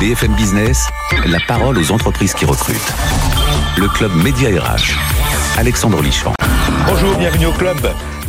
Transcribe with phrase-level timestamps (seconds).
[0.00, 0.88] BFM Business,
[1.26, 2.94] la parole aux entreprises qui recrutent.
[3.76, 4.96] Le club Média RH.
[5.58, 6.32] Alexandre Lichamp.
[6.86, 7.76] Bonjour, bienvenue au club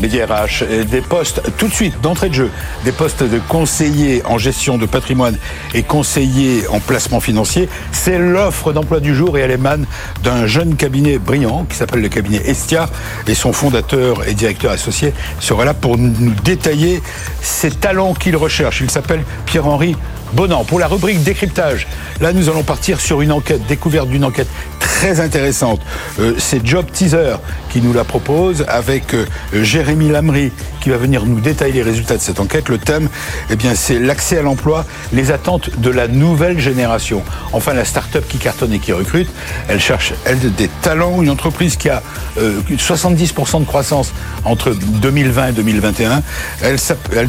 [0.01, 0.65] Média RH.
[0.89, 2.51] Des postes, tout de suite, d'entrée de jeu,
[2.83, 5.37] des postes de conseiller en gestion de patrimoine
[5.73, 7.69] et conseiller en placement financier.
[7.93, 9.85] C'est l'offre d'emploi du jour et elle émane
[10.23, 12.89] d'un jeune cabinet brillant qui s'appelle le cabinet Estia
[13.27, 17.01] et son fondateur et directeur associé sera là pour nous détailler
[17.41, 18.81] ses talents qu'il recherche.
[18.81, 19.95] Il s'appelle Pierre-Henri
[20.33, 20.63] Bonan.
[20.63, 21.87] Pour la rubrique décryptage,
[22.19, 24.47] là nous allons partir sur une enquête, découverte d'une enquête
[24.79, 25.81] très intéressante.
[26.19, 27.37] Euh, c'est Job Teaser
[27.69, 32.17] qui nous la propose avec euh, Jérémy Lamry qui va venir nous détailler les résultats
[32.17, 32.69] de cette enquête.
[32.69, 33.09] Le thème,
[33.49, 37.23] eh bien, c'est l'accès à l'emploi, les attentes de la nouvelle génération.
[37.53, 39.29] Enfin, la start-up qui cartonne et qui recrute,
[39.67, 40.13] elle cherche,
[40.57, 42.01] des talents, une entreprise qui a
[42.37, 44.11] 70% euh, de croissance
[44.43, 46.23] entre 2020 et 2021.
[46.61, 46.79] Elle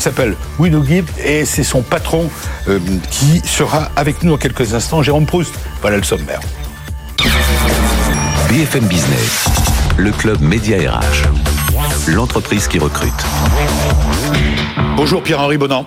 [0.00, 2.30] s'appelle Widogib et c'est son patron
[3.00, 5.02] qui sera avec nous dans quelques instants.
[5.02, 6.40] Jérôme Proust, voilà le sommaire.
[8.48, 9.46] BFM Business,
[9.96, 13.12] le club Média RH, l'entreprise qui recrute.
[14.96, 15.86] Bonjour Pierre-Henri Bonan.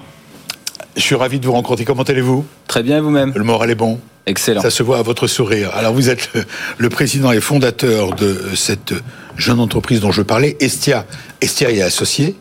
[0.95, 1.83] Je suis ravi de vous rencontrer.
[1.83, 2.45] Comment allez-vous?
[2.67, 3.33] Très bien, vous-même.
[3.35, 3.99] Le moral est bon?
[4.27, 4.61] Excellent.
[4.61, 5.71] Ça se voit à votre sourire.
[5.75, 6.29] Alors vous êtes
[6.77, 8.93] le, président et fondateur de cette
[9.37, 11.05] jeune entreprise dont je parlais, Estia.
[11.45, 12.35] Estia est associé.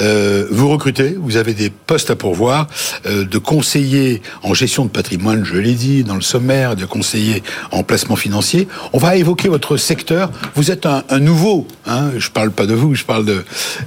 [0.00, 2.66] Euh, vous recrutez, vous avez des postes à pourvoir,
[3.06, 7.42] euh, de conseiller en gestion de patrimoine, je l'ai dit, dans le sommaire, de conseiller
[7.72, 8.68] en placement financier.
[8.92, 10.30] On va évoquer votre secteur.
[10.56, 13.42] Vous êtes un, un nouveau, hein, je parle pas de vous, je parle de...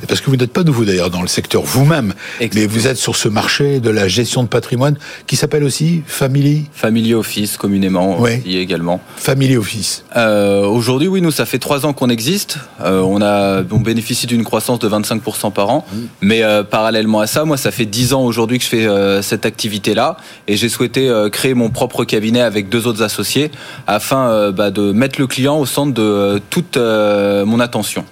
[0.07, 3.15] Parce que vous n'êtes pas nouveau d'ailleurs dans le secteur vous-même, mais vous êtes sur
[3.15, 6.65] ce marché de la gestion de patrimoine qui s'appelle aussi Family...
[6.73, 8.41] Family Office, communément, oui.
[8.45, 9.01] également.
[9.17, 10.03] Family Office.
[10.17, 12.57] Euh, Aujourd'hui, oui, nous, ça fait trois ans qu'on existe.
[12.81, 15.85] Euh, on, a, on bénéficie d'une croissance de 25% par an.
[15.91, 15.97] Mmh.
[16.21, 19.21] Mais euh, parallèlement à ça, moi, ça fait 10 ans aujourd'hui que je fais euh,
[19.21, 20.17] cette activité-là.
[20.47, 23.51] Et j'ai souhaité créer mon propre cabinet avec deux autres associés
[23.87, 28.05] afin bah, de mettre le client au centre de toute mon attention.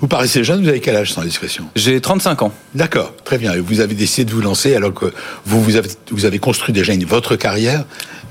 [0.00, 1.64] Vous paraissez jeune, vous avez quel âge sans discrétion?
[1.76, 2.52] J'ai 35 ans.
[2.74, 3.54] D'accord, très bien.
[3.54, 5.12] Et vous avez décidé de vous lancer alors que
[5.44, 7.84] vous, vous, avez, vous avez construit déjà une, votre carrière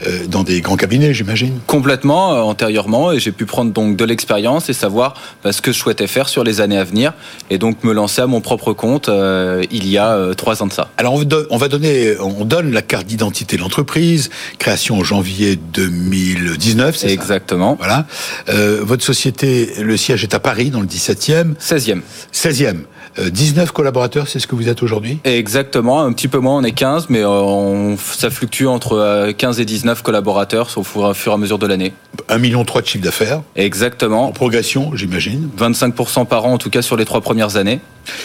[0.06, 4.06] euh, dans des grands cabinets, j'imagine Complètement, euh, antérieurement, et j'ai pu prendre donc de
[4.06, 7.14] l'expérience et savoir bah, ce que je souhaitais faire sur les années à venir,
[7.50, 10.74] et donc me lancer à mon propre compte euh, il y a trois ans de
[10.74, 10.90] ça.
[10.98, 16.96] Alors on, va donner, on donne la carte d'identité de l'entreprise, création en janvier 2019,
[16.96, 17.76] c'est Exactement.
[17.78, 18.06] Voilà.
[18.48, 21.56] votre société, le siège est à Paris, dans le 17e.
[21.60, 22.02] 16e.
[22.34, 22.78] 16e.
[23.20, 26.72] 19 collaborateurs, c'est ce que vous êtes aujourd'hui Exactement, un petit peu moins, on est
[26.72, 31.60] 15, mais on, ça fluctue entre 15 et 19 collaborateurs au fur, et à mesure
[31.60, 31.94] de l'année.
[32.30, 33.42] 1,3 million de chiffre d'affaires.
[33.56, 34.28] Exactement.
[34.28, 35.50] En progression, j'imagine.
[35.58, 37.80] 25% par an, en tout cas sur les trois premières années.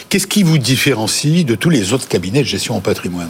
[0.08, 3.28] Qu'est-ce qui vous différencie de tous les autres cabinets de gestion en patrimoine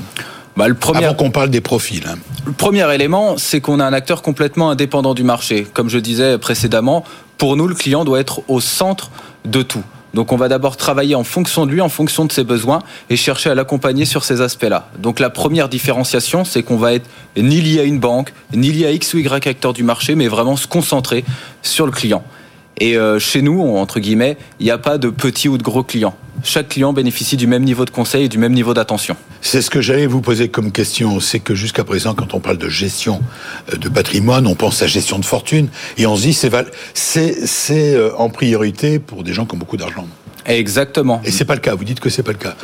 [0.56, 1.04] bah, le premier...
[1.04, 2.04] Avant qu'on parle des profils.
[2.06, 2.18] Hein.
[2.44, 5.66] Le premier élément, c'est qu'on a un acteur complètement indépendant du marché.
[5.72, 7.04] Comme je disais précédemment,
[7.38, 9.10] pour nous, le client doit être au centre
[9.46, 9.82] de tout.
[10.14, 13.16] Donc on va d'abord travailler en fonction de lui, en fonction de ses besoins et
[13.16, 14.88] chercher à l'accompagner sur ces aspects-là.
[14.98, 18.86] Donc la première différenciation, c'est qu'on va être ni lié à une banque, ni lié
[18.86, 21.24] à X ou Y acteur du marché, mais vraiment se concentrer
[21.62, 22.22] sur le client.
[22.78, 25.82] Et euh, chez nous, entre guillemets, il n'y a pas de petits ou de gros
[25.82, 26.16] clients.
[26.42, 29.16] Chaque client bénéficie du même niveau de conseil et du même niveau d'attention.
[29.40, 31.20] C'est ce que j'allais vous poser comme question.
[31.20, 33.20] C'est que jusqu'à présent, quand on parle de gestion
[33.72, 36.50] euh, de patrimoine, on pense à gestion de fortune et on se dit c'est
[36.94, 40.06] c'est euh, en priorité pour des gens qui ont beaucoup d'argent.
[40.46, 41.20] Exactement.
[41.24, 41.74] Et c'est pas le cas.
[41.74, 42.54] Vous dites que c'est pas le cas.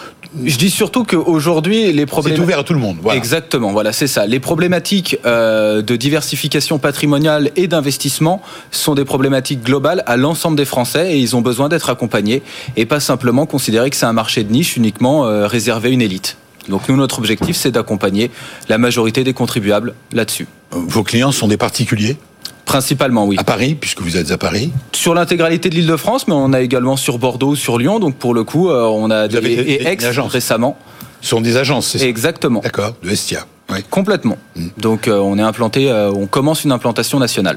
[0.44, 2.36] Je dis surtout qu'aujourd'hui, les problèmes.
[2.36, 2.98] C'est ouvert à tout le monde.
[3.00, 3.16] Voilà.
[3.16, 3.72] Exactement.
[3.72, 4.26] Voilà, c'est ça.
[4.26, 10.64] Les problématiques euh, de diversification patrimoniale et d'investissement sont des problématiques globales à l'ensemble des
[10.64, 12.42] Français et ils ont besoin d'être accompagnés
[12.76, 16.02] et pas simplement considérer que c'est un marché de niche uniquement euh, réservé à une
[16.02, 16.36] élite.
[16.68, 18.30] Donc nous, notre objectif, c'est d'accompagner
[18.68, 20.46] la majorité des contribuables là-dessus.
[20.70, 22.18] Vos clients sont des particuliers?
[22.68, 23.36] Principalement, oui.
[23.38, 26.52] À Paris, puisque vous êtes à Paris Sur l'intégralité de l'île de France, mais on
[26.52, 27.98] a également sur Bordeaux, sur Lyon.
[27.98, 29.98] Donc pour le coup, euh, on a des, et
[30.28, 30.76] récemment.
[31.22, 32.60] Ce sont des agences, c'est ça Exactement.
[32.60, 33.46] D'accord, de Estia.
[33.88, 34.36] Complètement.
[34.54, 34.68] Hmm.
[34.76, 37.56] Donc euh, on est implanté, euh, on commence une implantation nationale.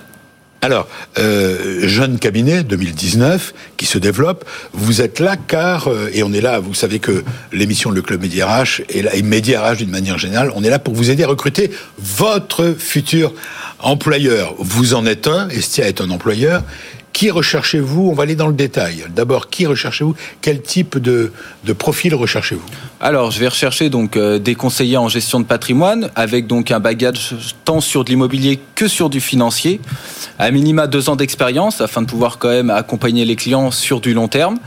[0.63, 0.87] Alors,
[1.17, 6.59] euh, jeune cabinet 2019 qui se développe, vous êtes là car, et on est là,
[6.59, 10.19] vous savez que l'émission Le Club Média RH et, là, et Média RH d'une manière
[10.19, 13.33] générale, on est là pour vous aider à recruter votre futur
[13.79, 14.53] employeur.
[14.59, 16.61] Vous en êtes un, Estia est un employeur,
[17.13, 19.05] qui recherchez-vous On va aller dans le détail.
[19.15, 21.31] D'abord, qui recherchez-vous Quel type de,
[21.63, 22.63] de profil recherchez-vous
[22.99, 26.79] Alors, je vais rechercher donc euh, des conseillers en gestion de patrimoine avec donc un
[26.79, 27.35] bagage
[27.65, 29.79] tant sur de l'immobilier que sur du financier,
[30.39, 34.13] à minima deux ans d'expérience afin de pouvoir quand même accompagner les clients sur du
[34.13, 34.57] long terme.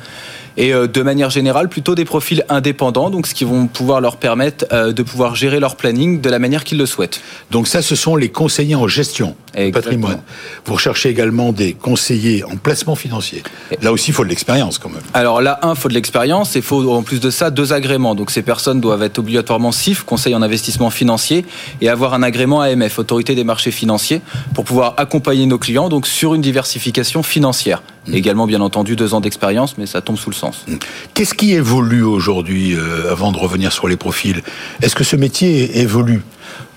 [0.56, 4.16] Et euh, de manière générale plutôt des profils indépendants, donc ce qui vont pouvoir leur
[4.16, 7.20] permettre euh, de pouvoir gérer leur planning de la manière qu'ils le souhaitent.
[7.50, 10.20] Donc ça, ce sont les conseillers en gestion du patrimoine.
[10.64, 13.42] Vous recherchez également des conseillers en placement financier.
[13.82, 15.02] Là aussi, il faut de l'expérience quand même.
[15.12, 17.72] Alors là, un, il faut de l'expérience et il faut en plus de ça deux
[17.72, 18.14] agréments.
[18.14, 21.44] Donc ces personnes doivent être obligatoirement CIF, conseil en investissement financier,
[21.80, 24.20] et avoir un agrément AMF, autorité des marchés financiers,
[24.54, 27.82] pour pouvoir accompagner nos clients donc sur une diversification financière.
[28.06, 28.14] Mmh.
[28.14, 30.64] Également, bien entendu, deux ans d'expérience, mais ça tombe sous le sens.
[30.66, 30.74] Mmh.
[31.14, 34.42] Qu'est-ce qui évolue aujourd'hui, euh, avant de revenir sur les profils?
[34.82, 36.22] Est-ce que ce métier évolue?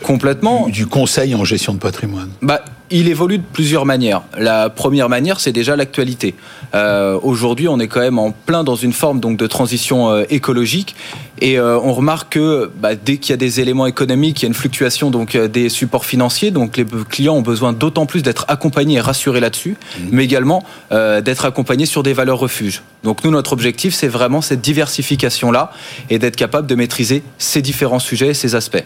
[0.03, 0.67] Complètement.
[0.69, 2.29] Du, conseil en gestion de patrimoine?
[2.41, 4.21] Bah, Il évolue de plusieurs manières.
[4.37, 6.35] La première manière, c'est déjà l'actualité.
[6.73, 10.23] Euh, aujourd'hui, on est quand même en plein dans une forme donc, de transition euh,
[10.29, 10.95] écologique.
[11.41, 14.45] Et euh, on remarque que bah, dès qu'il y a des éléments économiques, il y
[14.45, 16.49] a une fluctuation donc, des supports financiers.
[16.51, 20.03] Donc les clients ont besoin d'autant plus d'être accompagnés et rassurés là-dessus, mmh.
[20.11, 22.83] mais également d'être accompagnés sur des valeurs refuges.
[23.03, 25.71] Donc nous, notre objectif, c'est vraiment cette diversification-là
[26.09, 28.83] et d'être capable de maîtriser ces différents sujets et ces aspects.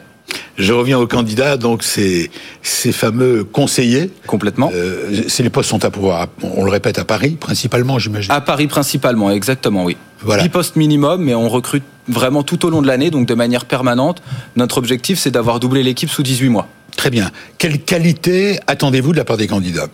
[0.57, 2.29] Je reviens aux candidats, donc ces,
[2.61, 4.11] ces fameux conseillers.
[4.27, 4.71] Complètement.
[4.73, 8.31] Euh, les postes sont à pouvoir, on le répète, à Paris principalement, j'imagine.
[8.31, 9.97] À Paris principalement, exactement, oui.
[10.21, 10.43] Voilà.
[10.43, 13.65] 10 postes minimum, mais on recrute vraiment tout au long de l'année, donc de manière
[13.65, 14.21] permanente.
[14.55, 16.67] Notre objectif, c'est d'avoir doublé l'équipe sous 18 mois.
[16.95, 17.31] Très bien.
[17.57, 19.87] Quelle qualité attendez-vous de la part des candidats?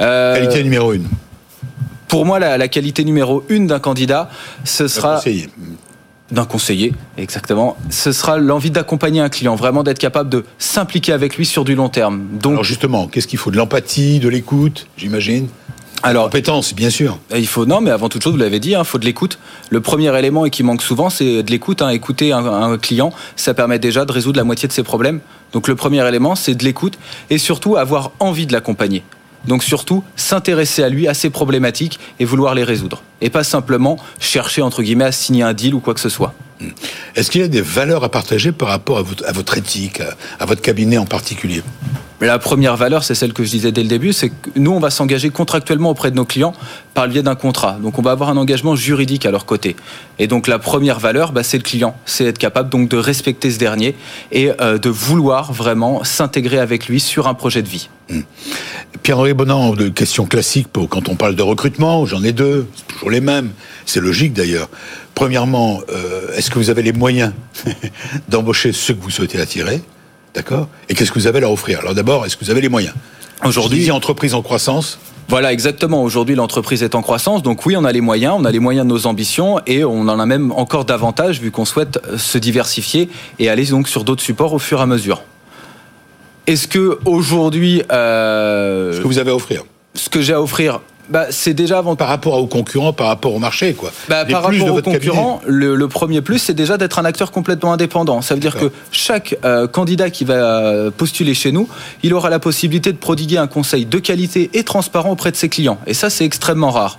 [0.00, 1.06] Euh, Qualité numéro une.
[2.08, 4.30] Pour moi, la, la qualité numéro une d'un candidat,
[4.64, 5.20] ce sera
[6.30, 7.76] d'un conseiller, exactement.
[7.90, 11.74] Ce sera l'envie d'accompagner un client, vraiment d'être capable de s'impliquer avec lui sur du
[11.74, 12.26] long terme.
[12.32, 15.48] Donc, Alors justement, qu'est-ce qu'il faut De l'empathie, de l'écoute, j'imagine?
[16.02, 17.18] Alors, compétence, bien sûr.
[17.34, 19.38] Il faut non, mais avant toute chose, vous l'avez dit, il hein, faut de l'écoute.
[19.70, 21.82] Le premier élément et qui manque souvent, c'est de l'écoute.
[21.82, 21.88] Hein.
[21.88, 25.20] Écouter un, client, ça permet déjà de résoudre la moitié de ses problèmes.
[25.52, 26.98] Donc le premier élément, c'est de l'écoute
[27.30, 29.02] et surtout avoir envie de l'accompagner.
[29.46, 33.02] Donc surtout, s'intéresser à lui, à ses problématiques et vouloir les résoudre.
[33.20, 36.34] Et pas simplement chercher, entre guillemets, à signer un deal ou quoi que ce soit.
[36.60, 36.68] Hmm.
[37.14, 40.00] Est-ce qu'il y a des valeurs à partager par rapport à votre, éthique,
[40.40, 41.62] à votre cabinet en particulier?
[42.20, 44.80] La première valeur, c'est celle que je disais dès le début, c'est que nous, on
[44.80, 46.54] va s'engager contractuellement auprès de nos clients
[46.94, 47.72] par le biais d'un contrat.
[47.82, 49.76] Donc, on va avoir un engagement juridique à leur côté.
[50.18, 51.94] Et donc, la première valeur, bah, c'est le client.
[52.06, 53.94] C'est être capable donc de respecter ce dernier
[54.32, 57.90] et euh, de vouloir vraiment s'intégrer avec lui sur un projet de vie.
[58.08, 58.22] Hmm.
[59.02, 62.86] Pierre-Henri Bonan, de questions classiques pour quand on parle de recrutement, j'en ai deux, c'est
[62.86, 63.50] toujours les mêmes.
[63.84, 64.70] C'est logique d'ailleurs.
[65.16, 67.32] Premièrement, euh, est-ce que vous avez les moyens
[68.28, 69.80] d'embaucher ceux que vous souhaitez attirer
[70.34, 70.68] D'accord?
[70.90, 71.80] Et qu'est-ce que vous avez à leur offrir?
[71.80, 72.94] Alors d'abord, est-ce que vous avez les moyens?
[73.42, 74.98] Aujourd'hui, entreprise en croissance.
[75.28, 76.02] Voilà, exactement.
[76.02, 77.42] Aujourd'hui, l'entreprise est en croissance.
[77.42, 80.02] Donc oui, on a les moyens, on a les moyens de nos ambitions et on
[80.02, 83.08] en a même encore davantage vu qu'on souhaite se diversifier
[83.38, 85.22] et aller donc sur d'autres supports au fur et à mesure.
[86.46, 87.82] Est-ce que aujourd'hui...
[87.90, 89.64] Euh, ce que vous avez à offrir
[89.94, 91.96] Ce que j'ai à offrir, bah, c'est déjà avant.
[91.96, 93.92] Par rapport aux concurrents, par rapport au marché, quoi.
[94.08, 98.22] Bah, par rapport aux concurrents, le, premier plus, c'est déjà d'être un acteur complètement indépendant.
[98.22, 101.68] Ça veut dire que chaque euh, candidat qui va postuler chez nous,
[102.02, 105.48] il aura la possibilité de prodiguer un conseil de qualité et transparent auprès de ses
[105.48, 105.78] clients.
[105.86, 106.98] Et ça, c'est extrêmement rare.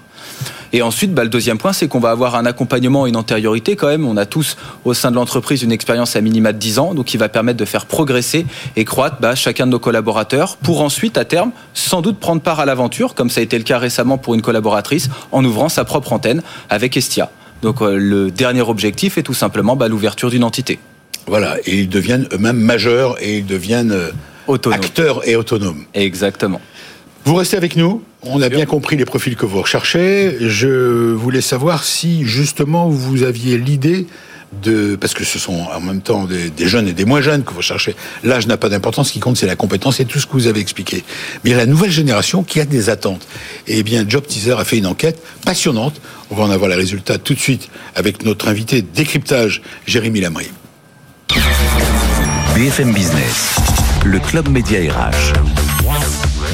[0.74, 3.76] Et ensuite, bah, le deuxième point, c'est qu'on va avoir un accompagnement et une antériorité
[3.76, 4.06] quand même.
[4.06, 7.06] On a tous au sein de l'entreprise une expérience à minima de 10 ans, donc
[7.06, 8.46] qui va permettre de faire progresser
[8.76, 12.60] et croître bah, chacun de nos collaborateurs pour ensuite, à terme, sans doute prendre part
[12.60, 15.86] à l'aventure, comme ça a été le cas récemment pour une collaboratrice, en ouvrant sa
[15.86, 17.32] propre antenne avec Estia.
[17.62, 20.80] Donc euh, le dernier objectif est tout simplement bah, l'ouverture d'une entité.
[21.26, 24.12] Voilà, et ils deviennent eux-mêmes majeurs et ils deviennent euh,
[24.72, 25.84] acteurs et autonomes.
[25.94, 26.62] Exactement.
[27.28, 28.02] Vous restez avec nous.
[28.24, 30.38] On a bien compris les profils que vous recherchez.
[30.40, 34.08] Je voulais savoir si justement vous aviez l'idée
[34.64, 37.54] de parce que ce sont en même temps des, jeunes et des moins jeunes que
[37.54, 37.98] vous cherchez.
[38.24, 39.10] L'âge n'a pas d'importance.
[39.10, 41.04] Ce qui compte, c'est la compétence et tout ce que vous avez expliqué.
[41.44, 43.28] Mais il y a la nouvelle génération qui a des attentes.
[43.68, 46.00] Et eh bien, Job Teaser a fait une enquête passionnante.
[46.32, 50.48] On va en avoir les résultats tout de suite avec notre invité décryptage, Jérémy Lamry.
[52.56, 53.58] BFM Business,
[54.06, 55.67] le club média RH.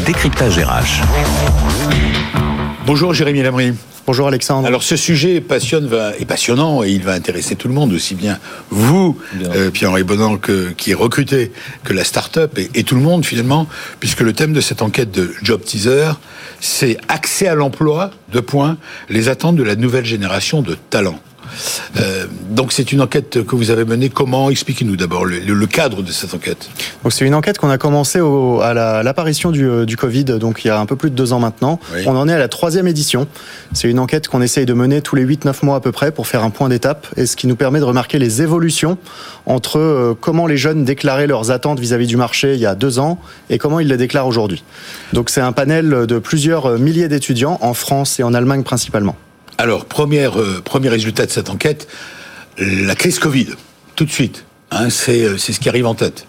[0.06, 1.02] Décryptage RH.
[2.86, 3.74] Bonjour Jérémy Lamry.
[4.06, 4.68] Bonjour Alexandre.
[4.68, 8.38] Alors ce sujet passionne, est passionnant et il va intéresser tout le monde, aussi bien
[8.70, 11.54] vous, euh, Pierre-Henri Bonan, que, qui est recruté,
[11.86, 13.68] que la start-up et, et, tout le monde finalement,
[14.02, 16.12] puisque le thème de cette enquête de Job Teaser,
[16.60, 18.78] c'est accès à l'emploi, de points,
[19.10, 21.20] les attentes de la nouvelle génération de talents.
[21.98, 24.10] Euh, donc c'est une enquête que vous avez menée.
[24.10, 26.70] Comment Expliquez-nous d'abord le, cadre de cette enquête.
[27.10, 30.80] c'est une enquête qu'on a commencé à l'apparition euh, du, Covid, donc il y a
[30.80, 31.80] un peu plus de deux ans maintenant.
[32.06, 33.28] On en est à la troisième édition.
[33.74, 36.28] C'est une enquête qu'on essaye de mener tous les 8-9 mois à peu près pour
[36.28, 38.98] faire un point d'étape et ce qui nous permet de remarquer les évolutions
[39.46, 43.00] entre euh, comment les jeunes déclaraient leurs attentes vis-à-vis du marché il y a deux
[43.00, 43.20] ans
[43.50, 44.64] et comment ils les déclarent aujourd'hui.
[45.14, 49.16] Donc c'est un panel de plusieurs milliers d'étudiants en France et en Allemagne principalement.
[49.58, 51.88] Alors, euh, premier résultat de cette enquête,
[52.58, 53.50] la crise Covid,
[53.96, 54.46] tout de suite.
[54.72, 56.26] Hein, c'est ce qui arrive en tête.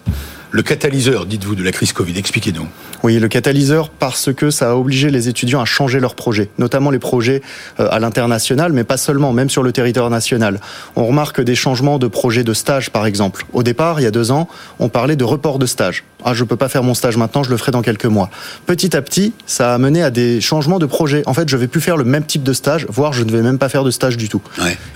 [0.51, 2.67] Le catalyseur, dites-vous, de la crise Covid, expliquez-nous.
[3.05, 6.89] Oui, le catalyseur parce que ça a obligé les étudiants à changer leurs projets, notamment
[6.89, 7.43] les projets
[7.79, 10.59] euh, à l'international, mais pas seulement, même sur le territoire national.
[10.95, 13.45] On remarque des changements de projets de stage, par exemple.
[13.53, 14.47] Au départ, il y a deux ans,
[14.79, 16.03] on parlait de report de stage.
[16.23, 18.31] Ah, je peux pas faire mon stage maintenant, je le ferai dans quelques mois.
[18.65, 21.21] Petit à petit, ça a mené à des changements de projets.
[21.27, 23.43] En fait, je vais plus faire le même type de stage, voire je ne vais
[23.43, 24.41] même pas faire de stage du tout.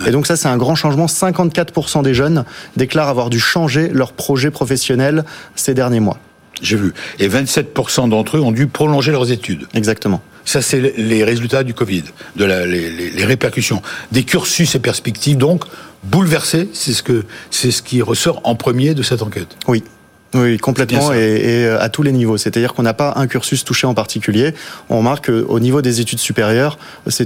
[0.08, 1.06] Et donc ça, c'est un grand changement.
[1.06, 2.44] 54% des jeunes
[2.76, 5.26] déclarent avoir dû changer leur projet professionnel
[5.56, 6.18] ces derniers mois.
[6.62, 6.94] J'ai vu.
[7.20, 9.68] Et 27% d'entre eux ont dû prolonger leurs études.
[9.74, 10.22] Exactement.
[10.46, 13.82] Ça, c'est les résultats du Covid, de la, les, les, répercussions.
[14.12, 15.64] Des cursus et perspectives, donc,
[16.04, 16.70] bouleversés.
[16.74, 19.56] C'est ce, que, c'est ce qui ressort en premier de cette enquête.
[19.68, 19.84] Oui,
[20.34, 22.38] oui, complètement, et, et, euh, à tous les niveaux.
[22.38, 24.54] C'est-à-dire qu'on n'a pas un cursus touché en particulier.
[24.90, 26.78] On remarque qu'au niveau des études supérieures,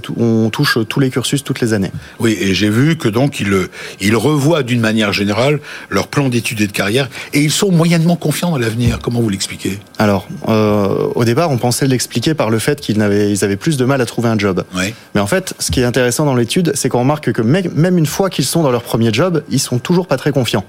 [0.01, 1.91] tout, on touche tous les cursus toutes les années.
[2.19, 3.53] Oui, et j'ai vu que donc ils,
[4.00, 8.15] ils revoient d'une manière générale leur plan d'études et de carrière, et ils sont moyennement
[8.15, 9.00] confiants dans l'avenir.
[9.01, 9.79] Comment vous l'expliquez?
[10.00, 13.77] Alors, euh, au départ, on pensait l'expliquer par le fait qu'ils avaient, ils avaient plus
[13.77, 14.63] de mal à trouver un job.
[14.75, 14.93] Oui.
[15.15, 18.05] Mais en fait, ce qui est intéressant dans l'étude, c'est qu'on remarque que même une
[18.05, 20.65] fois qu'ils sont dans leur premier job, ils sont toujours pas très confiants.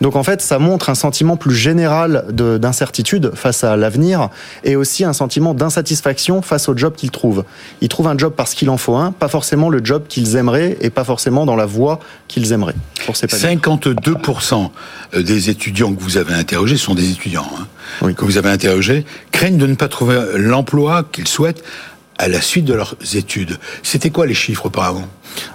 [0.00, 4.30] Donc en fait, ça montre un sentiment plus général d'incertitude face à l'avenir
[4.64, 7.44] et aussi un sentiment d'insatisfaction face au job qu'ils trouvent.
[7.80, 10.78] Ils trouvent un job parce qu'il en faut un, pas forcément le job qu'ils aimeraient
[10.80, 12.76] et pas forcément dans la voie qu'ils aimeraient.
[13.04, 14.70] Pour 52%
[15.18, 17.50] des étudiants que vous avez interrogés sont des étudiants
[18.02, 21.62] hein, que vous avez interrogés craignent de ne pas trouver l'emploi qu'ils souhaitent
[22.20, 23.56] à la suite de leurs études.
[23.82, 25.08] C'était quoi les chiffres auparavant?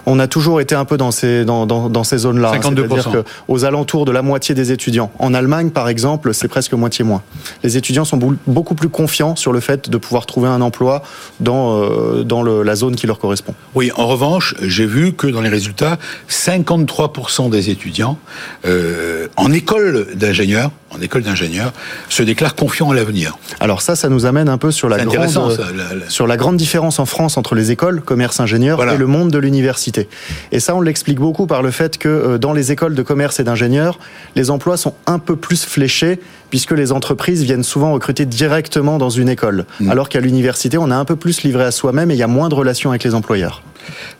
[0.04, 2.52] On a toujours été un peu dans ces, dans, dans, dans ces zones-là.
[2.56, 2.62] 52%.
[2.74, 5.12] C'est-à-dire qu'aux alentours de la moitié des étudiants.
[5.18, 7.22] En Allemagne, par exemple, c'est presque moitié moins.
[7.62, 11.02] Les étudiants sont beaucoup plus confiants sur le fait de pouvoir trouver un emploi
[11.38, 13.54] dans, euh, dans le, la zone qui leur correspond.
[13.74, 18.18] Oui, en revanche, j'ai vu que dans les résultats, 53% des étudiants
[18.64, 21.72] euh, en école d'ingénieur, en école d'ingénieur,
[22.08, 23.36] se déclarent confiants à l'avenir.
[23.60, 26.08] Alors ça, ça nous amène un peu sur la, grande, ça, la, la...
[26.08, 28.94] sur la grande différence en France entre les écoles, commerce, ingénieur voilà.
[28.94, 30.08] et le monde de l'université université.
[30.52, 33.40] Et ça, on l'explique beaucoup par le fait que euh, dans les écoles de commerce
[33.40, 33.98] et d'ingénieurs,
[34.34, 39.10] les emplois sont un peu plus fléchés puisque les entreprises viennent souvent recruter directement dans
[39.10, 39.66] une école.
[39.80, 39.90] Mmh.
[39.90, 42.28] Alors qu'à l'université, on a un peu plus livré à soi-même et il y a
[42.28, 43.62] moins de relations avec les employeurs.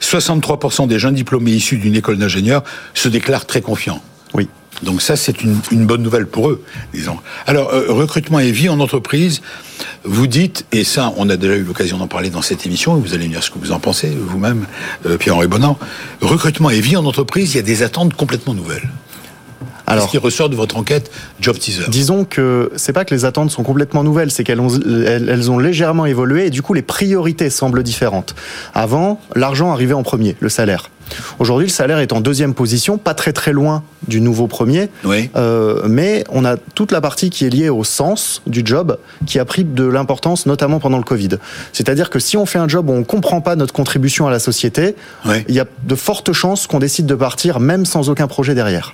[0.01, 4.01] 63% des jeunes diplômés issus d'une école d'ingénieurs se déclarent très confiants.
[4.33, 4.49] Oui.
[4.83, 7.17] Donc ça, c'est une, une, bonne nouvelle pour eux, disons.
[7.47, 9.41] Alors, euh, recrutement et vie en entreprise,
[10.03, 12.99] vous dites, et ça, on a déjà eu l'occasion d'en parler dans cette émission, et
[12.99, 14.65] vous allez me dire ce que vous en pensez, vous-même,
[15.05, 15.79] euh, Pierre-Henri Bonan,
[16.21, 18.89] recrutement et vie en entreprise, il y a des attentes complètement nouvelles.
[19.89, 23.23] Alors, ce qui ressort de votre enquête Job Teaser Disons que c'est pas que les
[23.23, 26.81] attentes sont complètement nouvelles, c'est qu'elles ont, elles ont légèrement évolué et du coup les
[26.81, 28.35] priorités semblent différentes.
[28.73, 30.89] Avant, l'argent arrivait en premier, le salaire.
[31.39, 34.89] Aujourd'hui, le salaire est en deuxième position, pas très très loin du nouveau premier.
[35.03, 35.29] Oui.
[35.35, 39.39] Euh, mais on a toute la partie qui est liée au sens du job qui
[39.39, 41.29] a pris de l'importance, notamment pendant le Covid.
[41.73, 44.39] C'est-à-dire que si on fait un job où on comprend pas notre contribution à la
[44.39, 44.95] société,
[45.25, 45.43] oui.
[45.47, 48.93] il y a de fortes chances qu'on décide de partir même sans aucun projet derrière.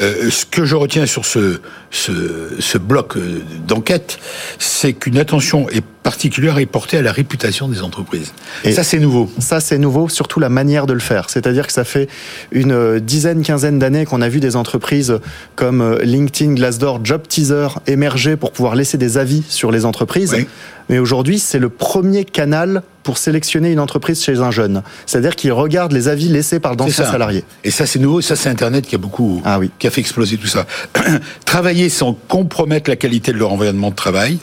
[0.00, 1.60] Euh, ce que je retiens sur ce,
[1.90, 2.12] ce,
[2.58, 4.18] ce bloc euh, d'enquête,
[4.58, 8.32] c'est qu'une attention est particulière est portée à la réputation des entreprises.
[8.62, 9.28] Et ça, c'est nouveau.
[9.38, 11.30] Ça, c'est nouveau, surtout la manière de le faire.
[11.30, 12.08] C'est-à-dire que ça fait
[12.52, 15.18] une dizaine, quinzaine d'années qu'on a vu des entreprises
[15.56, 20.34] comme LinkedIn, Glassdoor, Job Teaser émerger pour pouvoir laisser des avis sur les entreprises.
[20.36, 20.46] Oui.
[20.90, 24.82] Mais aujourd'hui, c'est le premier canal pour sélectionner une entreprise chez un jeune.
[25.06, 27.44] C'est-à-dire qu'il regarde les avis laissés par d'anciens salariés.
[27.64, 28.20] Et ça, c'est nouveau.
[28.20, 29.70] Ça, c'est Internet qui a beaucoup, ah oui.
[29.78, 30.66] qui a fait exploser tout ça.
[31.46, 34.38] Travailler sans compromettre la qualité de leur environnement de travail.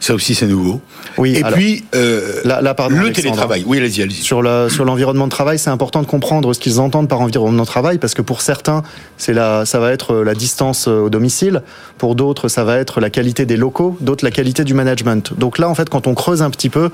[0.00, 0.80] Ça aussi, c'est nouveau.
[1.18, 3.22] Oui, et alors, puis, euh, là, là, pardon, le Alexandre.
[3.28, 3.64] télétravail.
[3.66, 4.22] Oui, allez-y, allez-y.
[4.22, 7.62] Sur le- sur l'environnement de travail, c'est important de comprendre ce qu'ils entendent par environnement
[7.62, 8.82] de travail, parce que pour certains,
[9.16, 11.62] c'est la, ça va être la distance euh, au domicile.
[11.98, 13.96] Pour d'autres, ça va être la qualité des locaux.
[14.00, 15.32] D'autres, la qualité du management.
[15.38, 16.90] Donc là, en fait, quand on creuse un petit peu,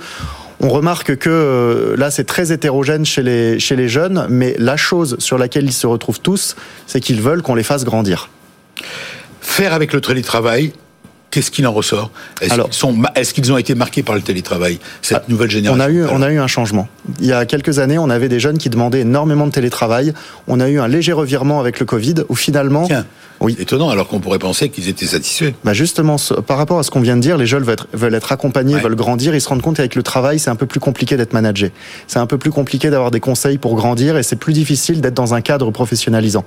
[0.60, 4.76] on remarque que euh, là, c'est très hétérogène chez les, chez les jeunes, mais la
[4.76, 8.30] chose sur laquelle ils se retrouvent tous, c'est qu'ils veulent qu'on les fasse grandir.
[9.40, 10.72] Faire avec le télétravail,
[11.36, 14.22] qu'est-ce qu'il en ressort Est-ce Alors- qu'ils sont, est-ce qu'ils ont été marqués par le
[14.22, 15.84] télétravail Cette Ah, nouvelle génération.
[15.84, 16.88] On a, eu, on a eu un changement.
[17.20, 20.14] Il y a quelques années, on avait des jeunes qui demandaient énormément de télétravail.
[20.48, 23.04] On a eu un léger revirement avec le Covid, où finalement, Tiens,
[23.40, 23.56] Oui.
[23.58, 25.52] étonnant, alors qu'on pourrait penser qu'ils étaient satisfaits.
[25.64, 26.16] bah justement,
[26.46, 28.74] par rapport à ce qu'on vient de dire, les jeunes veulent être, veulent être accompagnés,
[28.76, 28.80] Ouais.
[28.80, 29.34] veulent grandir.
[29.34, 31.72] Ils se rendent compte qu'avec le travail, c'est un peu plus compliqué d'être managé.
[32.06, 35.14] C'est un peu plus compliqué d'avoir des conseils pour grandir, et c'est plus difficile d'être
[35.14, 36.44] dans un cadre professionnalisant.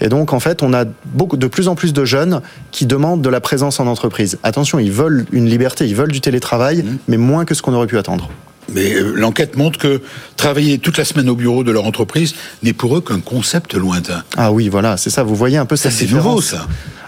[0.00, 3.22] Et donc, en fait, on a beaucoup, de plus en plus de jeunes qui demandent
[3.22, 4.38] de la présence en entreprise.
[4.42, 6.96] Attention, ils veulent une liberté, ils veulent du télétravail, Mmh.
[7.08, 8.28] mais moins que ce qu'on aurait pu attendre.
[8.72, 10.02] Mais euh, l'enquête montre que
[10.36, 14.22] travailler toute la semaine au bureau de leur entreprise n'est pour eux qu'un concept lointain.
[14.36, 15.22] Ah oui, voilà, c'est ça.
[15.22, 15.90] Vous voyez un peu ça.
[15.90, 16.66] C'est nouveau, ça.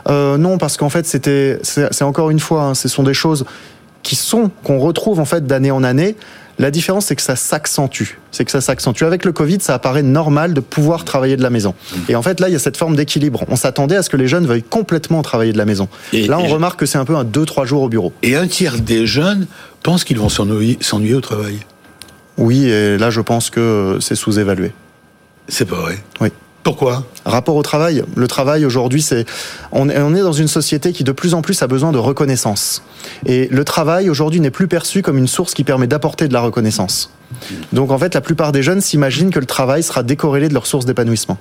[0.09, 3.45] Euh, non, parce qu'en fait, c'était, c'est encore une fois, hein, ce sont des choses
[4.03, 6.17] qui sont qu'on retrouve en fait d'année en année.
[6.61, 8.19] La différence, c'est que ça s'accentue.
[8.33, 9.05] C'est que ça s'accentue.
[9.05, 11.75] Avec le Covid, ça apparaît normal de pouvoir travailler de la maison.
[12.11, 13.45] Et en fait, là, il y a cette forme d'équilibre.
[13.49, 15.89] On s'attendait à ce que les jeunes veuillent complètement travailler de la maison.
[16.13, 18.13] Et là, on remarque que c'est un peu un 2-3 jours au bureau.
[18.23, 19.47] Et un tiers des jeunes
[19.83, 21.61] pensent qu'ils vont s'ennuyer au travail.
[22.37, 24.73] Oui, et là, je pense que c'est sous-évalué.
[25.49, 25.99] C'est pas vrai.
[26.21, 26.29] Oui.
[26.63, 27.07] Pourquoi?
[27.25, 28.05] Rapport au travail.
[28.17, 29.25] Le travail aujourd'hui, c'est
[29.73, 32.83] on est dans une société qui de plus en plus a besoin de reconnaissance.
[33.25, 36.41] Et le travail aujourd'hui n'est plus perçu comme une source qui permet d'apporter de la
[36.41, 37.11] reconnaissance.
[37.73, 40.67] Donc en fait, la plupart des jeunes s'imaginent que le travail sera décorrélé de leur
[40.67, 41.39] source d'épanouissement.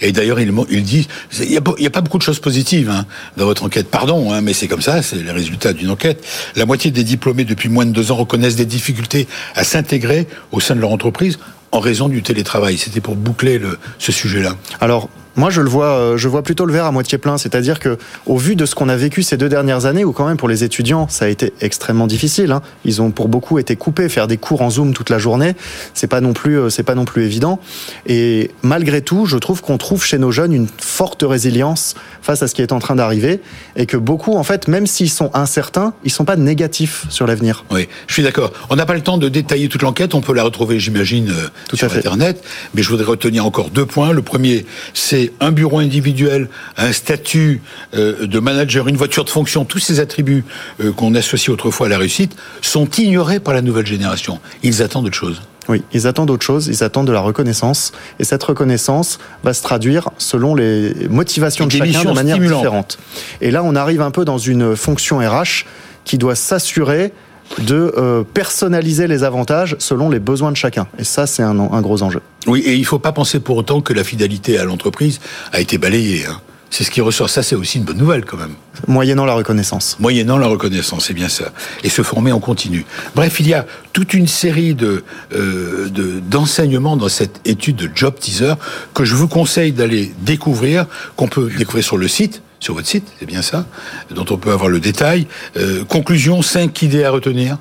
[0.00, 1.08] Et d'ailleurs, il, il, dit,
[1.40, 3.88] il n'y a, pas beaucoup de choses positives hein, dans votre enquête.
[3.88, 6.24] Pardon, hein, mais c'est comme ça, c'est les résultats d'une enquête.
[6.56, 10.60] La moitié des diplômés depuis moins de deux ans reconnaissent des difficultés à s'intégrer au
[10.60, 11.38] sein de leur entreprise
[11.72, 12.78] en raison du télétravail.
[12.78, 14.54] C'était pour boucler le, ce sujet-là.
[14.80, 17.38] Alors, moi, je le vois, euh, je vois plutôt le verre à moitié plein.
[17.38, 17.96] C'est-à-dire que,
[18.26, 20.48] au vu de ce qu'on a vécu ces deux dernières années, où quand même pour
[20.48, 22.52] les étudiants, ça a été extrêmement difficile.
[22.52, 22.62] Hein.
[22.84, 25.54] Ils ont pour beaucoup été coupés, faire des cours en Zoom toute la journée.
[25.94, 27.60] C'est pas non plus, euh, c'est pas non plus évident.
[28.06, 32.48] Et malgré tout, je trouve qu'on trouve chez nos jeunes une forte résilience face à
[32.48, 33.40] ce qui est en train d'arriver,
[33.76, 37.64] et que beaucoup, en fait, même s'ils sont incertains, ils sont pas négatifs sur l'avenir.
[37.70, 38.52] Oui, je suis d'accord.
[38.70, 40.14] On n'a pas le temps de détailler toute l'enquête.
[40.14, 42.44] On peut la retrouver, j'imagine, euh, sur Internet.
[42.74, 44.12] Mais je voudrais retenir encore deux points.
[44.12, 47.60] Le premier, c'est un bureau individuel, un statut
[47.94, 50.44] euh, de manager, une voiture de fonction, tous ces attributs
[50.80, 54.40] euh, qu'on associe autrefois à la réussite, sont ignorés par la nouvelle génération.
[54.62, 55.42] Ils attendent autre chose.
[55.68, 59.62] Oui, ils attendent autre chose, ils attendent de la reconnaissance, et cette reconnaissance va se
[59.62, 62.98] traduire selon les motivations de chacun de manière différente.
[63.40, 65.64] Et là, on arrive un peu dans une fonction RH
[66.04, 67.12] qui doit s'assurer
[67.58, 70.86] de euh, personnaliser les avantages selon les besoins de chacun.
[70.98, 72.20] Et ça, c'est un, un, gros enjeu.
[72.46, 75.20] Oui, et il ne faut pas penser pour autant que la fidélité à l'entreprise
[75.52, 76.26] a été balayée.
[76.26, 76.40] Hein.
[76.72, 77.28] C'est ce qui ressort.
[77.28, 78.54] Ça, c'est aussi une bonne nouvelle quand même.
[78.88, 79.98] Moyennant la reconnaissance.
[80.00, 81.52] Moyennant la reconnaissance, c'est bien ça.
[81.84, 82.86] Et se former en continu.
[83.14, 85.90] Bref, il y a toute une série de euh,
[86.30, 88.54] d'enseignements dans cette étude de Job Teaser
[88.94, 93.06] que je vous conseille d'aller découvrir, qu'on peut découvrir sur le site sur votre site,
[93.18, 93.66] c'est bien ça,
[94.10, 95.26] dont on peut avoir le détail.
[95.56, 97.58] Euh, conclusion, cinq idées à retenir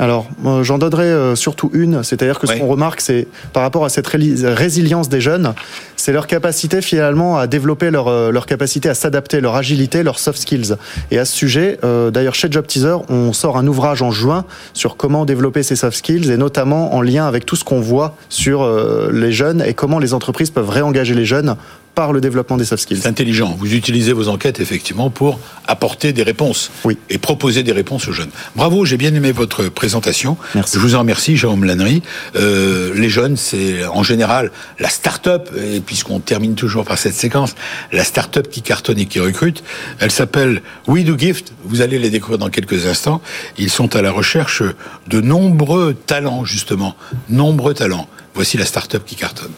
[0.00, 3.84] alors, euh, j'en donnerai euh, surtout une, c'est-à-dire que ce qu'on remarque, c'est par rapport
[3.84, 5.54] à cette résilience des jeunes,
[5.94, 10.18] c'est leur capacité finalement à développer leur, euh, leur capacité à s'adapter, leur agilité, leurs
[10.18, 10.74] soft skills.
[11.12, 11.78] Et à ce sujet,
[12.12, 15.96] d'ailleurs chez Job Teaser, on sort un ouvrage en juin sur comment développer ces soft
[15.96, 18.68] skills et notamment en lien avec tout ce qu'on voit sur
[19.12, 21.56] les jeunes et comment les entreprises peuvent réengager les jeunes
[21.94, 23.00] par le développement des soft skills.
[23.02, 23.56] C'est intelligent.
[23.58, 26.98] Vous utilisez vos enquêtes effectivement pour apporter des réponses oui.
[27.10, 28.30] et proposer des réponses aux jeunes.
[28.56, 30.36] Bravo, j'ai bien aimé votre présentation.
[30.54, 30.74] Merci.
[30.74, 32.02] Je vous en remercie, Jérôme Lannery.
[32.36, 37.54] Euh, les jeunes, c'est en général la start-up, et puisqu'on termine toujours par cette séquence,
[37.92, 39.62] la start-up qui cartonne et qui recrute.
[40.00, 41.52] Elle s'appelle We Do Gift.
[41.64, 43.20] Vous allez les découvrir dans quelques instants.
[43.58, 44.62] Ils sont à la recherche
[45.08, 46.96] de nombreux talents, justement.
[47.28, 48.08] Nombreux talents.
[48.34, 49.52] Voici la start-up qui cartonne.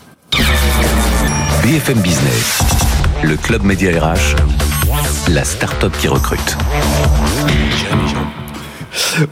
[1.67, 2.61] BFM Business,
[3.25, 4.37] le club média RH,
[5.33, 6.57] la start-up qui recrute.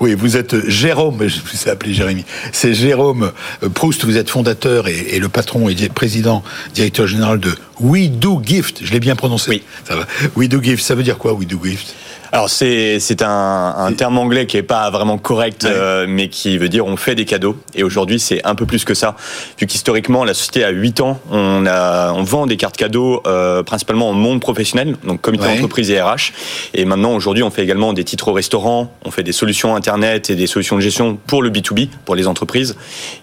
[0.01, 2.25] Oui, vous êtes Jérôme, je vous ai appelé Jérémy.
[2.51, 3.31] C'est Jérôme
[3.75, 6.43] Proust, vous êtes fondateur et, le patron et président,
[6.75, 8.81] directeur général de We Do Gift.
[8.83, 9.51] Je l'ai bien prononcé.
[9.51, 9.63] Oui.
[9.85, 10.05] Ça va.
[10.35, 11.95] We Do Gift, ça veut dire quoi We Do Gift?
[12.35, 16.59] Alors c'est c'est un, un terme anglais qui est pas vraiment correct, euh, mais qui
[16.59, 17.57] veut dire on fait des cadeaux.
[17.77, 19.15] Et aujourd'hui c'est un peu plus que ça,
[19.57, 23.63] vu qu'historiquement la société a 8 ans, on a on vend des cartes cadeaux euh,
[23.63, 26.33] principalement en monde professionnel, donc comité d'entreprise et RH.
[26.75, 30.29] Et maintenant aujourd'hui on fait également des titres au restaurant, on fait des solutions internet
[30.29, 32.75] et des solutions de gestion pour le B2B, pour les entreprises.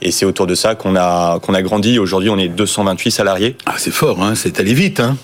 [0.01, 1.99] Et c'est autour de ça qu'on a qu'on a grandi.
[1.99, 3.57] Aujourd'hui on est 228 salariés.
[3.65, 5.17] Ah c'est fort, hein, c'est allé vite, hein.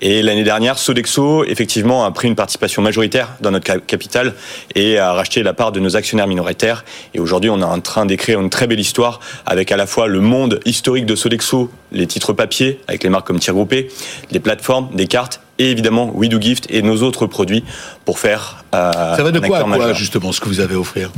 [0.00, 4.34] Et l'année dernière, Sodexo, effectivement, a pris une participation majoritaire dans notre capital
[4.74, 6.84] et a racheté la part de nos actionnaires minoritaires.
[7.14, 10.08] Et aujourd'hui, on est en train d'écrire une très belle histoire avec à la fois
[10.08, 13.88] le monde historique de Sodexo, les titres papier, avec les marques comme Tir Groupé,
[14.30, 17.62] les plateformes, des cartes et évidemment We Do Gift et nos autres produits
[18.04, 18.64] pour faire.
[18.74, 21.12] Euh, ça va de quoi, quoi justement ce que vous avez à offrir?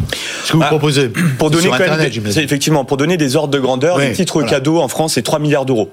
[0.44, 1.08] Ce que vous ah, proposez?
[1.38, 1.70] pour donner
[2.36, 5.64] effectivement pour donner des ordres de grandeur, les titres cadeaux en France c'est 3 milliards
[5.64, 5.92] d'euros.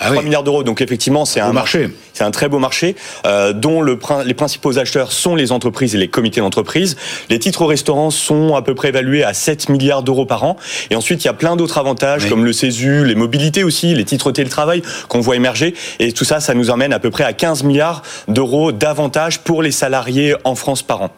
[0.00, 0.62] 3 ah milliards d'euros.
[0.62, 1.90] Donc effectivement, c'est un marché.
[2.12, 5.98] C'est un très beau marché euh, dont le, les principaux acheteurs sont les entreprises et
[5.98, 6.96] les comités d'entreprise.
[7.30, 10.56] Les titres au restaurant sont à peu près évalués à 7 milliards d'euros par an.
[10.90, 14.04] Et ensuite, il y a plein d'autres avantages comme le CESU, les mobilités aussi, les
[14.04, 15.74] titres télétravail qu'on voit émerger.
[15.98, 19.62] Et tout ça, ça nous emmène à peu près à 15 milliards d'euros d'avantages pour
[19.62, 21.10] les salariés en France par an.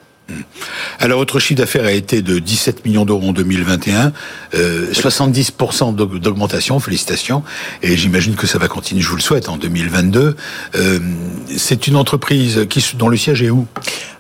[1.01, 4.13] Alors, votre chiffre d'affaires a été de 17 millions d'euros en 2021,
[4.55, 7.43] euh, 70% d'augmentation, félicitations,
[7.83, 10.37] et j'imagine que ça va continuer, je vous le souhaite, en 2022.
[10.77, 10.99] Euh,
[11.57, 13.67] c'est une entreprise qui, dont le siège est où?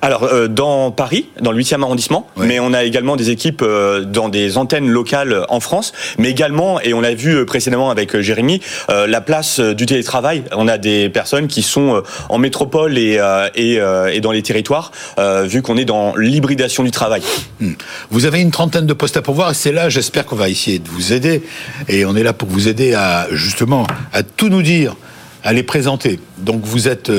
[0.05, 4.05] Alors, euh, dans Paris, dans le 8e arrondissement, mais on a également des équipes euh,
[4.05, 8.21] dans des antennes locales en France, mais également, et on l'a vu euh, précédemment avec
[8.21, 10.45] Jérémy, la place du télétravail.
[10.53, 13.19] On a des personnes qui sont en métropole et,
[13.55, 13.81] et,
[14.13, 14.93] et dans les territoires,
[15.45, 17.23] vu qu'on est dans l'hybridation du travail.
[17.61, 17.73] Hmm.
[18.11, 20.79] Vous avez une trentaine de postes à pourvoir, et c'est là, j'espère qu'on va essayer
[20.79, 21.43] de vous aider,
[21.89, 24.97] et on est là pour vous aider à, justement, à tout nous dire
[25.45, 26.19] à les présenter.
[26.39, 27.11] Donc vous êtes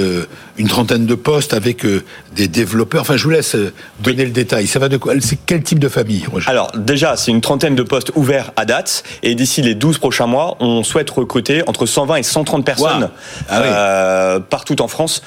[0.57, 2.03] une trentaine de postes avec euh,
[2.35, 3.01] des développeurs.
[3.01, 4.67] Enfin, je vous laisse euh, donner le détail.
[4.67, 5.13] Ça va de quoi?
[5.19, 9.03] C'est quel type de famille Alors, déjà, c'est une trentaine de postes ouverts à date.
[9.23, 13.09] Et d'ici les 12 prochains mois, on souhaite recruter entre 120 et 130 personnes
[13.49, 15.21] ah euh, partout en France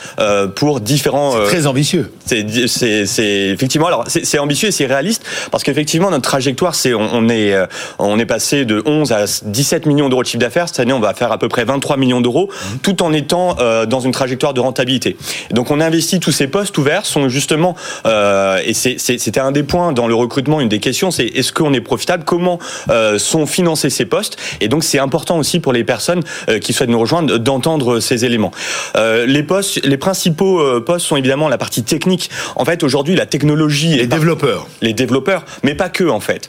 [0.54, 1.32] pour différents.
[1.32, 2.12] C'est très ambitieux.
[2.24, 3.86] C'est effectivement.
[3.86, 7.54] Alors, c'est ambitieux et c'est réaliste parce qu'effectivement, notre trajectoire, c'est on, est
[7.98, 10.68] on est passé de 11 à 17 millions d'euros de chiffre d'affaires.
[10.68, 12.76] Cette année, on va faire à peu près 23 millions d'euros, mmh.
[12.82, 15.17] tout en étant dans une trajectoire de rentabilité.
[15.50, 17.76] Donc on investit tous ces postes ouverts sont justement
[18.06, 21.72] euh, et c'était un des points dans le recrutement, une des questions, c'est est-ce qu'on
[21.72, 22.58] est profitable, comment
[22.90, 26.72] euh, sont financés ces postes et donc c'est important aussi pour les personnes euh, qui
[26.72, 28.52] souhaitent nous rejoindre d'entendre ces éléments.
[28.94, 32.30] les postes, les principaux postes sont évidemment la partie technique.
[32.56, 36.48] En fait aujourd'hui la technologie, les développeurs, les développeurs, mais pas que en fait.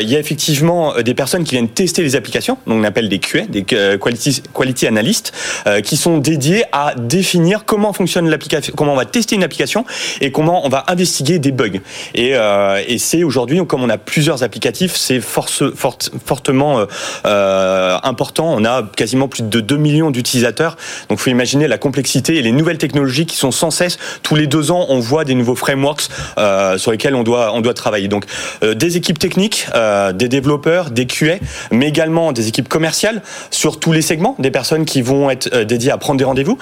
[0.00, 3.18] Il y a effectivement des personnes qui viennent tester les applications, donc on appelle des
[3.18, 5.32] QA, des quality, quality analysts,
[5.84, 8.07] qui sont dédiés à définir comment fonctionne
[8.74, 9.84] comment on va tester une application
[10.20, 11.80] et comment on va investiguer des bugs.
[12.14, 15.62] Et, euh, c'est aujourd'hui, comme on a plusieurs applicatifs, c'est force,
[16.24, 16.86] fortement euh,
[17.26, 18.52] euh, important.
[18.56, 20.76] On a quasiment plus de 2 millions d'utilisateurs.
[21.08, 23.98] Donc, faut imaginer la complexité et les nouvelles technologies qui sont sans cesse.
[24.22, 26.08] Tous les deux ans, on voit des nouveaux frameworks
[26.76, 28.08] sur lesquels on doit, on doit travailler.
[28.08, 28.24] Donc,
[28.62, 29.66] des équipes techniques,
[30.14, 31.36] des développeurs, des QA,
[31.70, 35.90] mais également des équipes commerciales sur tous les segments, des personnes qui vont être dédiées
[35.90, 36.58] à prendre des rendez-vous,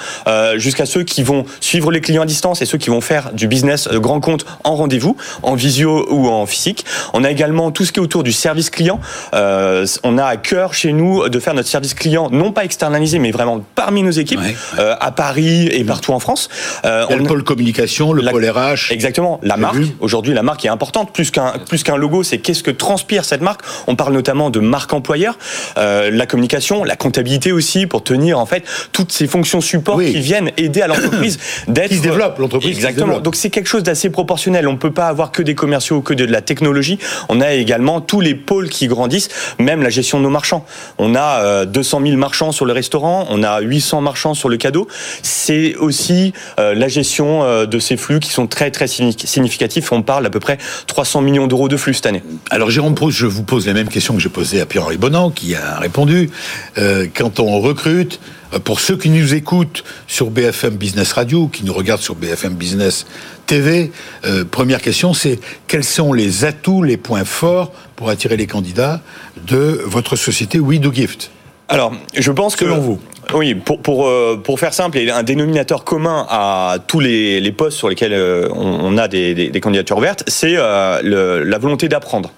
[0.56, 3.48] jusqu'à ceux qui vont suivre les clients à distance et ceux qui vont faire du
[3.48, 6.84] business euh, grand compte en rendez-vous, en visio ou en physique.
[7.12, 9.00] On a également tout ce qui est autour du service client.
[9.34, 13.18] Euh, on a à cœur chez nous de faire notre service client, non pas externalisé,
[13.18, 14.40] mais vraiment parmi nos équipes,
[14.78, 16.48] euh, à Paris et partout en France.
[16.84, 18.90] Euh, on, le pôle communication, le pôle RH.
[18.90, 19.40] Exactement.
[19.42, 19.76] La marque.
[20.00, 21.12] Aujourd'hui, la marque est importante.
[21.12, 23.62] Plus qu'un plus qu'un logo, c'est qu'est-ce que transpire cette marque.
[23.86, 25.38] On parle notamment de marque employeur,
[25.78, 30.20] euh, la communication, la comptabilité aussi pour tenir en fait toutes ces fonctions support qui
[30.20, 31.25] viennent aider à l'entreprise
[31.68, 32.76] d'être qui se développe l'entreprise.
[32.76, 33.20] Exactement.
[33.20, 34.68] Donc c'est quelque chose d'assez proportionnel.
[34.68, 36.98] On ne peut pas avoir que des commerciaux ou que de la technologie.
[37.28, 40.64] On a également tous les pôles qui grandissent, même la gestion de nos marchands.
[40.98, 44.56] On a 200 euh, 000 marchands sur le restaurant, on a 800 marchands sur le
[44.56, 44.88] cadeau.
[45.22, 49.92] C'est aussi euh, la gestion euh, de ces flux qui sont très très significatifs.
[49.92, 52.22] On parle à peu près 300 millions d'euros de flux cette année.
[52.50, 55.30] Alors Jérôme Proust, je vous pose la même question que j'ai posée à Pierre-Henri Bonan,
[55.30, 56.30] qui a répondu.
[56.76, 58.20] quand on recrute,
[58.58, 63.06] pour ceux qui nous écoutent sur BFM Business Radio, qui nous regardent sur BFM Business
[63.46, 63.92] TV,
[64.24, 69.00] euh, première question, c'est quels sont les atouts, les points forts pour attirer les candidats
[69.46, 71.30] de votre société We Do Gift?
[71.68, 72.64] Alors, je pense que...
[72.64, 73.00] Selon vous
[73.34, 77.00] oui, pour, pour, euh, pour faire simple, il y a un dénominateur commun à tous
[77.00, 78.14] les, les postes sur lesquels
[78.52, 82.30] on, a des, des, candidatures ouvertes, c'est la volonté d'apprendre.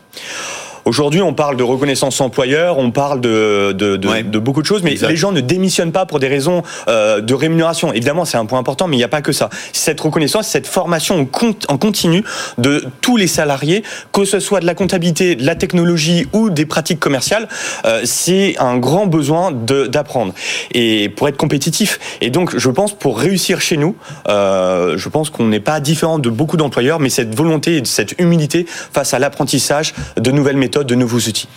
[0.88, 4.83] Aujourd'hui, on parle de reconnaissance employeur, on parle de, de, de, de beaucoup de choses,
[4.83, 7.92] mais les gens ne démissionnent pas pour des raisons euh, de rémunération.
[7.92, 9.51] Évidemment, c'est un point important, mais il n'y a pas que ça.
[9.74, 11.29] Cette reconnaissance, cette formation
[11.68, 12.24] en continu
[12.57, 13.83] de tous les salariés,
[14.14, 17.48] que ce soit de la comptabilité, de la technologie ou des pratiques commerciales,
[17.85, 20.33] euh, c'est un grand besoin d'apprendre
[20.72, 21.98] et pour être compétitif.
[22.22, 23.94] Et donc, je pense pour réussir chez nous,
[24.27, 28.18] euh, je pense qu'on n'est pas différent de beaucoup d'employeurs, mais cette volonté et cette
[28.18, 31.48] humilité face à l'apprentissage de nouvelles méthodes de nouveaux outils.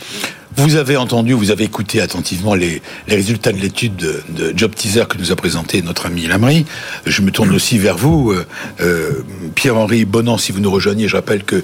[0.58, 5.18] Vous avez entendu, vous avez écouté attentivement les, résultats de l'étude de, Job Teaser que
[5.18, 6.66] nous a présenté notre ami Lamry.
[7.06, 8.46] Je me tourne aussi vers vous, euh,
[8.82, 9.24] euh,
[9.56, 11.08] Pierre-Henri Bonan, si vous nous rejoignez.
[11.08, 11.64] Je rappelle que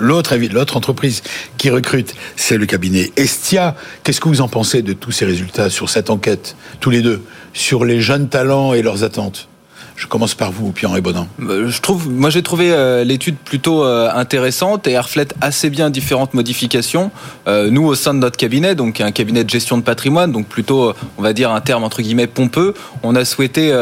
[0.00, 1.22] l'autre entreprise
[1.58, 3.76] qui recrute, c'est le cabinet Estia.
[4.02, 7.22] Qu'est-ce que vous en pensez de tous ces résultats sur cette enquête, tous les deux,
[7.52, 9.48] sur les jeunes talents et leurs attentes?
[9.96, 11.26] Je commence par vous, Pierre-Henri Bonin.
[11.40, 15.70] Euh, je trouve, moi j'ai trouvé euh, l'étude plutôt euh, intéressante et elle reflète assez
[15.70, 17.10] bien différentes modifications.
[17.46, 20.92] nous, au sein de notre cabinet, donc un cabinet de gestion de patrimoine, donc plutôt,
[21.16, 23.72] on va dire un terme entre guillemets pompeux, on a souhaité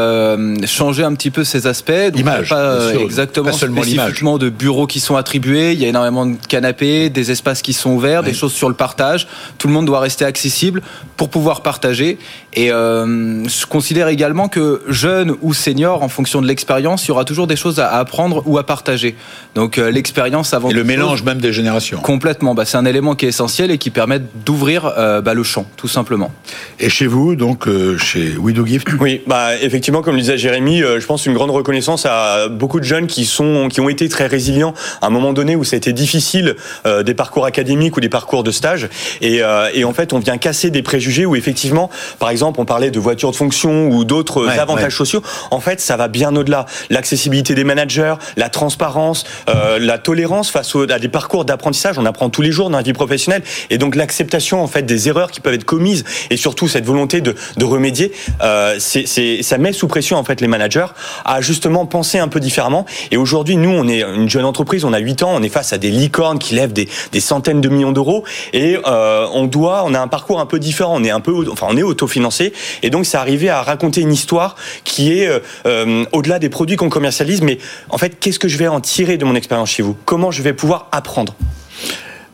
[0.66, 1.92] changer un petit peu ces aspects.
[2.14, 5.72] L'image, pas exactement pas seulement spécifiquement de bureaux qui sont attribués.
[5.72, 8.74] Il y a énormément de canapés, des espaces qui sont ouverts, des choses sur le
[8.74, 9.27] partage.
[9.59, 10.83] Tout le monde doit rester accessible
[11.16, 12.18] pour pouvoir partager.
[12.53, 17.25] Et je considère également que jeunes ou seniors en fonction de l'expérience, il y aura
[17.25, 19.17] toujours des choses à apprendre ou à partager.
[19.55, 20.71] Donc euh, l'expérience avant.
[20.71, 21.99] Et le mélange même des générations.
[21.99, 22.55] Complètement.
[22.55, 25.67] Bah, c'est un élément qui est essentiel et qui permet d'ouvrir euh, bah, le champ,
[25.77, 26.31] tout simplement.
[26.79, 28.88] Et chez vous, donc euh, chez Widow Gift.
[29.01, 32.85] Oui, bah effectivement, comme le disait Jérémy, je pense une grande reconnaissance à beaucoup de
[32.85, 35.79] jeunes qui sont, qui ont été très résilients à un moment donné où ça a
[35.79, 38.88] été difficile des parcours académiques ou des parcours de stage.
[39.21, 39.40] Et,
[39.75, 43.01] et en fait, on vient casser des préjugés où effectivement, par exemple, on parlait de
[43.01, 45.23] voitures de fonction ou d'autres avantages sociaux.
[45.51, 46.66] En fait, ça va bien au-delà.
[46.90, 51.98] L'accessibilité des managers, la transparence, euh, la tolérance face à des parcours d'apprentissage.
[51.98, 55.09] On apprend tous les jours dans la vie professionnelle, et donc l'acceptation en fait des
[55.09, 58.12] erreurs qui peuvent être commises, et surtout cette volonté de, de remédier.
[58.42, 60.87] Euh, c'est, ça met sous pression en fait les managers
[61.24, 62.87] à justement penser un peu différemment.
[63.11, 65.72] Et aujourd'hui, nous, on est une jeune entreprise, on a 8 ans, on est face
[65.72, 69.85] à des licornes qui lèvent des, des centaines de millions d'euros, et euh, on doit,
[69.87, 70.94] on a un parcours un peu différent.
[70.96, 72.52] On est un peu, enfin, on est autofinancé,
[72.83, 75.28] et donc c'est arrivé à raconter une histoire qui est
[75.66, 77.59] euh, euh, au-delà des produits qu'on commercialise, mais
[77.90, 79.97] en fait, qu'est-ce que je vais en tirer de mon expérience chez vous?
[80.05, 81.35] Comment je vais pouvoir apprendre?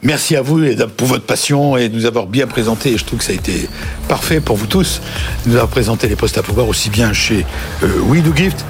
[0.03, 0.63] Merci à vous
[0.97, 2.97] pour votre passion et de nous avoir bien présenté.
[2.97, 3.69] Je trouve que ça a été
[4.09, 5.03] parfait pour vous tous
[5.45, 7.45] nous avoir présenté les postes à pouvoir aussi bien chez
[7.83, 8.65] euh, We Do Gift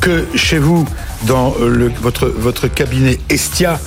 [0.00, 0.84] que chez vous
[1.28, 3.78] dans le, votre, cabinet Estia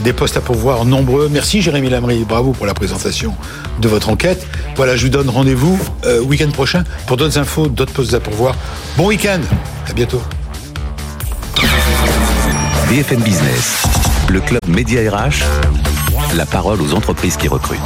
[0.00, 1.28] des postes à pourvoir nombreux.
[1.30, 3.34] Merci Jérémy Lamry, bravo pour la présentation
[3.78, 4.44] de votre enquête.
[4.74, 8.56] Voilà, je vous donne rendez-vous euh, week-end prochain pour d'autres infos, d'autres postes à pourvoir.
[8.96, 9.40] Bon week-end,
[9.90, 10.22] à bientôt.
[12.88, 13.82] BFM Business,
[14.28, 15.42] le club Média RH,
[16.36, 17.80] la parole aux entreprises qui recrutent.